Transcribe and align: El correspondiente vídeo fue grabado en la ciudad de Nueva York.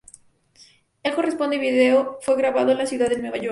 El 1.03 1.13
correspondiente 1.13 1.69
vídeo 1.69 2.17
fue 2.21 2.35
grabado 2.35 2.71
en 2.71 2.79
la 2.79 2.87
ciudad 2.87 3.07
de 3.09 3.19
Nueva 3.19 3.37
York. 3.37 3.49